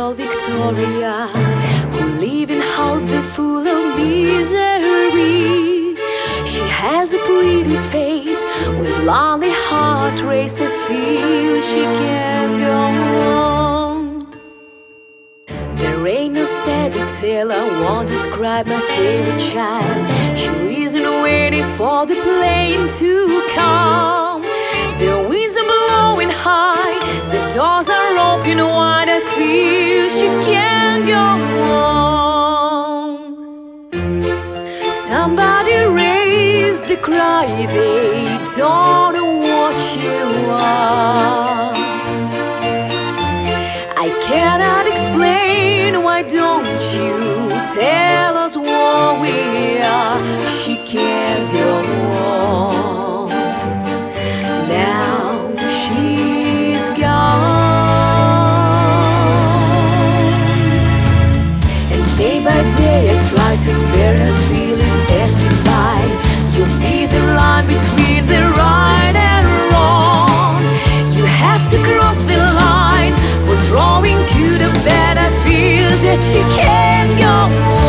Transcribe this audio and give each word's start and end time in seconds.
girl 0.00 0.14
Victoria 0.14 1.26
who 1.92 2.04
live 2.24 2.50
in 2.50 2.60
house 2.76 3.04
that 3.04 3.26
full 3.26 3.66
of 3.66 3.96
misery. 3.96 5.94
She 6.52 6.62
has 6.82 7.12
a 7.12 7.18
pretty 7.28 7.76
face 7.94 8.42
with 8.80 8.96
lonely 9.04 9.52
heart 9.68 10.18
race. 10.22 10.58
I 10.60 10.70
feel 10.86 11.60
she 11.60 11.82
can't 12.00 12.56
go 12.68 12.80
on. 13.44 14.00
There 15.76 16.06
ain't 16.06 16.34
no 16.34 16.44
sad 16.44 16.92
detail 16.92 17.52
I 17.52 17.64
won't 17.82 18.08
describe 18.08 18.66
my 18.66 18.80
favorite 18.96 19.42
child. 19.52 20.00
She 20.38 20.82
isn't 20.84 21.10
waiting 21.26 21.66
for 21.76 22.06
the 22.06 22.16
plane 22.26 22.88
to 23.00 23.10
come. 23.54 24.29
Winds 25.50 25.62
are 25.62 25.66
blowing 25.66 26.30
high, 26.30 26.98
the 27.32 27.40
doors 27.52 27.88
are 27.88 28.16
open 28.30 28.58
wide. 28.58 29.08
I 29.08 29.20
feel 29.34 30.08
she 30.08 30.28
can't 30.46 31.04
go 31.08 31.26
on. 31.72 33.32
Somebody 34.88 35.74
raise 35.86 36.80
the 36.82 36.96
cry, 36.96 37.46
they 37.66 38.38
don't 38.56 39.12
know 39.14 39.38
what 39.48 39.76
you 39.98 40.50
are. 40.52 41.74
I 43.96 44.08
cannot 44.22 44.86
explain, 44.86 46.00
why 46.04 46.22
don't 46.22 46.80
you 46.94 47.50
tell 47.74 48.36
us 48.36 48.56
what 48.56 49.20
we 49.20 49.80
are? 49.80 50.22
She 50.46 50.76
can't 50.86 51.50
go 51.50 51.89
good 74.40 74.62
or 74.62 74.72
bad. 74.88 75.18
I 75.18 75.28
feel 75.44 75.90
that 76.06 76.20
you 76.34 76.42
can't 76.56 77.12
go 77.20 77.79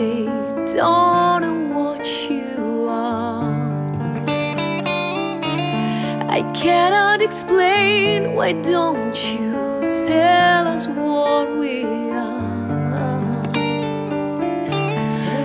they 0.00 0.24
don't 0.78 1.42
know 1.42 1.60
what 1.78 2.30
you 2.30 2.86
are. 2.88 3.44
I 6.38 6.40
cannot 6.54 7.20
explain, 7.20 8.34
why 8.34 8.52
don't 8.52 9.14
you 9.30 9.52
tell 9.92 10.68
us 10.68 10.88
what 10.88 11.54
we 11.58 11.84
are? 12.12 13.52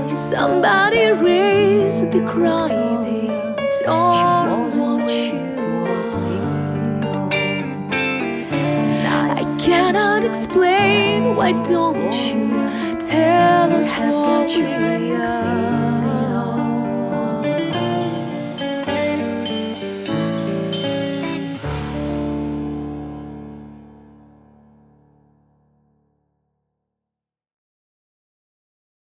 Somebody 0.07 1.11
raise 1.11 1.99
the 2.13 2.25
cry, 2.31 2.67
they 3.03 3.27
don't 3.83 4.64
cannot 9.45 10.25
explain, 10.25 11.35
why 11.35 11.51
don't 11.63 12.13
you 12.33 12.49
tell 12.97 13.71
us 13.73 13.89
what 13.99 14.49
we? 14.57 14.94